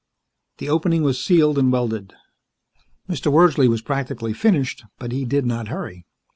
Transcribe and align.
The 0.57 0.67
opening 0.67 1.03
was 1.03 1.23
sealed 1.23 1.59
and 1.59 1.71
welded. 1.71 2.15
Mr. 3.07 3.31
Wordsley 3.31 3.67
was 3.69 3.83
practically 3.83 4.33
finished, 4.33 4.83
but 4.97 5.11
he 5.11 5.25
did 5.25 5.45
not 5.45 5.67
hurry. 5.67 6.07